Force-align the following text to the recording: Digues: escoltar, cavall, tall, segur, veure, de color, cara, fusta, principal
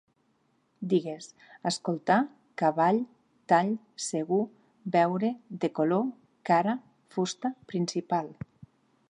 Digues: 0.93 1.25
escoltar, 1.71 2.15
cavall, 2.61 3.01
tall, 3.53 3.69
segur, 4.07 4.41
veure, 4.97 5.31
de 5.67 5.71
color, 5.81 6.11
cara, 6.53 6.77
fusta, 7.19 7.55
principal 7.75 8.35